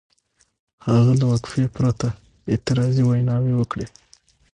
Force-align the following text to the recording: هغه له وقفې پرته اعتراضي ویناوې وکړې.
هغه 0.87 1.11
له 1.19 1.25
وقفې 1.31 1.65
پرته 1.75 2.07
اعتراضي 2.51 3.03
ویناوې 3.05 3.53
وکړې. 3.57 3.87